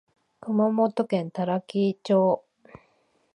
[0.39, 2.43] 熊本県多良木町